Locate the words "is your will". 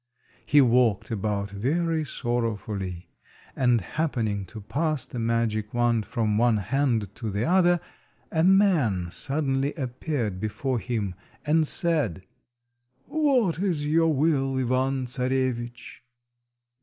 13.59-14.57